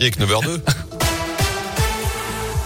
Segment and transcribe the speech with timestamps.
[0.00, 0.60] Il est que 9h02.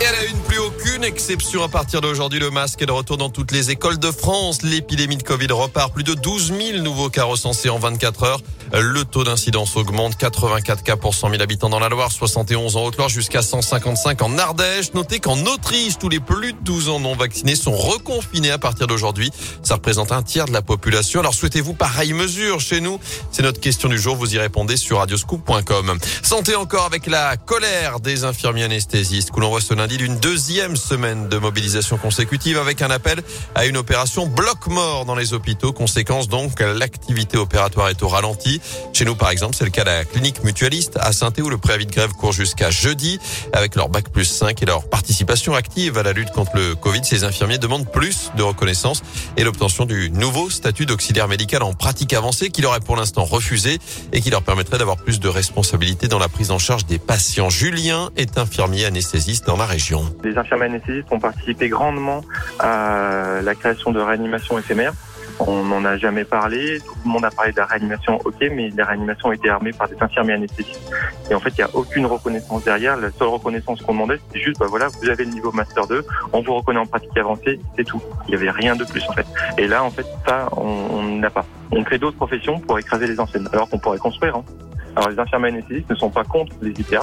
[0.00, 2.40] Et elle a une plus aucune exception à partir d'aujourd'hui.
[2.40, 4.62] Le masque est de retour dans toutes les écoles de France.
[4.62, 5.92] L'épidémie de Covid repart.
[5.92, 8.40] Plus de 12 000 nouveaux cas recensés en 24 heures.
[8.72, 10.16] Le taux d'incidence augmente.
[10.16, 14.36] 84 cas pour 100 000 habitants dans la Loire, 71 en Haute-Loire, jusqu'à 155 en
[14.36, 14.94] Ardèche.
[14.94, 18.88] Notez qu'en Autriche, tous les plus de 12 ans non vaccinés sont reconfinés à partir
[18.88, 19.30] d'aujourd'hui.
[19.62, 21.20] Ça représente un tiers de la population.
[21.20, 22.98] Alors souhaitez-vous pareille mesure chez nous?
[23.30, 24.16] C'est notre question du jour.
[24.16, 25.98] Vous y répondez sur radioscoop.com.
[26.22, 29.30] Santé encore avec la colère des infirmiers anesthésistes
[29.84, 33.20] lundi d'une deuxième semaine de mobilisation consécutive avec un appel
[33.54, 35.74] à une opération bloc-mort dans les hôpitaux.
[35.74, 38.62] Conséquence donc, l'activité opératoire est au ralenti.
[38.94, 41.58] Chez nous, par exemple, c'est le cas de la clinique mutualiste à saint où le
[41.58, 43.18] préavis de grève court jusqu'à jeudi.
[43.52, 47.04] Avec leur bac plus 5 et leur participation active à la lutte contre le Covid,
[47.04, 49.02] ces infirmiers demandent plus de reconnaissance
[49.36, 53.24] et l'obtention du nouveau statut d'auxiliaire médical en pratique avancée qui leur est pour l'instant
[53.24, 53.78] refusé
[54.14, 57.50] et qui leur permettrait d'avoir plus de responsabilités dans la prise en charge des patients.
[57.50, 59.73] Julien est infirmier anesthésiste dans la région.
[60.24, 62.22] Les infirmiers anesthésistes ont participé grandement
[62.58, 64.92] à la création de réanimation éphémère.
[65.40, 66.78] On n'en a jamais parlé.
[66.80, 69.72] Tout le monde a parlé de la réanimation, ok, mais la réanimation a été armée
[69.72, 70.90] par des infirmiers anesthésistes.
[71.30, 72.96] Et en fait, il n'y a aucune reconnaissance derrière.
[72.96, 76.04] La seule reconnaissance qu'on demandait, c'était juste, bah voilà, vous avez le niveau Master 2,
[76.32, 78.00] on vous reconnaît en pratique avancée, c'est tout.
[78.28, 79.26] Il n'y avait rien de plus, en fait.
[79.58, 81.44] Et là, en fait, ça, on n'a pas.
[81.72, 84.36] On crée d'autres professions pour écraser les anciennes, alors qu'on pourrait construire.
[84.36, 84.44] Hein.
[84.94, 87.02] Alors, les infirmiers anesthésistes ne sont pas contre les IPA.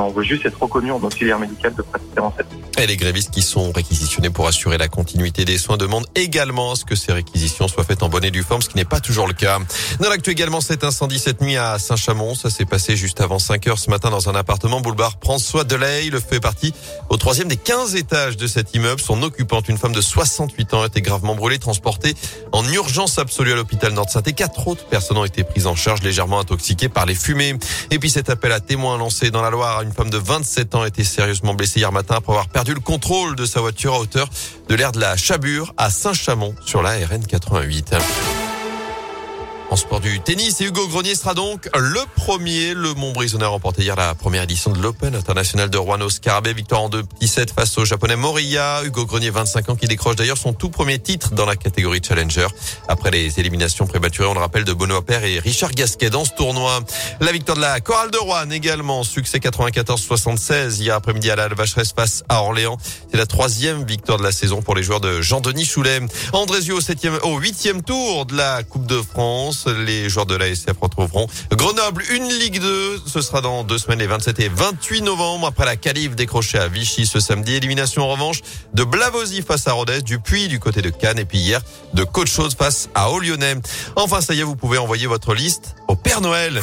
[0.00, 1.84] On veut juste être reconnu en auxiliaire médical de
[2.16, 2.42] avancée.
[2.78, 6.76] Et les grévistes qui sont réquisitionnés pour assurer la continuité des soins demandent également à
[6.76, 9.00] ce que ces réquisitions soient faites en bonne et due forme, ce qui n'est pas
[9.00, 9.58] toujours le cas.
[9.98, 13.66] Dans l'actu également, cet incendie cette nuit à Saint-Chamond, ça s'est passé juste avant 5
[13.66, 16.10] heures ce matin dans un appartement boulevard François Delay.
[16.10, 16.72] Le fait partie
[17.08, 19.00] au troisième des 15 étages de cet immeuble.
[19.00, 22.14] Son occupante, une femme de 68 ans, a été gravement brûlée, transportée
[22.52, 24.22] en urgence absolue à l'hôpital Nord-Saint.
[24.26, 27.56] Et quatre autres personnes ont été prises en charge légèrement intoxiquées par les fumées.
[27.90, 30.82] Et puis cet appel à témoins lancé dans la Loire, une femme de 27 ans
[30.82, 34.00] a été sérieusement blessée hier matin après avoir perdu le contrôle de sa voiture à
[34.00, 34.28] hauteur
[34.68, 37.94] de l'aire de la Chabure à Saint-Chamond sur la RN 88.
[39.70, 42.72] En sport du tennis, et Hugo Grenier sera donc le premier.
[42.72, 46.54] Le Montbrisonnais a remporté hier la première édition de l'Open international de au Scarabée.
[46.54, 48.80] Victoire en 2 petits sets face au japonais Moriya.
[48.84, 52.46] Hugo Grenier, 25 ans, qui décroche d'ailleurs son tout premier titre dans la catégorie Challenger.
[52.88, 56.32] Après les éliminations prématurées, on le rappelle, de Benoît Père et Richard Gasquet dans ce
[56.32, 56.80] tournoi.
[57.20, 59.04] La victoire de la Chorale de Rouen également.
[59.04, 62.78] Succès 94-76 hier après-midi à la Vacheresse face à Orléans.
[63.10, 66.00] C'est la troisième victoire de la saison pour les joueurs de Jean-Denis Choulet.
[66.32, 69.57] Andrésio au septième, au huitième tour de la Coupe de France.
[69.66, 73.02] Les joueurs de l'ASF retrouveront Grenoble, une Ligue 2.
[73.06, 75.46] Ce sera dans deux semaines, les 27 et 28 novembre.
[75.46, 77.54] Après la calife décrochée à Vichy ce samedi.
[77.54, 78.40] Élimination en revanche
[78.74, 81.60] de Blavozy face à Rodez, du Puy du côté de Cannes et puis hier
[81.94, 83.56] de Côte-Chose face à Olyonnais.
[83.96, 86.60] Enfin, ça y est, vous pouvez envoyer votre liste au Père Noël.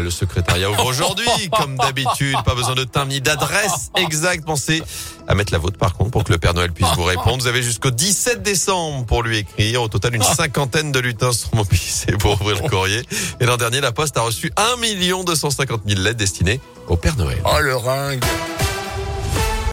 [0.00, 2.36] Le secrétariat ouvre aujourd'hui, comme d'habitude.
[2.44, 4.44] Pas besoin de temps ni d'adresse exacte.
[4.44, 4.82] Pensez
[5.28, 7.38] à mettre la vôtre, par contre, pour que le Père Noël puisse vous répondre.
[7.38, 9.82] Vous avez jusqu'au 17 décembre pour lui écrire.
[9.82, 13.02] Au total, une cinquantaine de lutins sont mobilisés pour ouvrir le courrier.
[13.40, 17.40] Et l'an dernier, la Poste a reçu 1 250 000 lettres destinées au Père Noël.
[17.44, 18.24] Oh, le ringue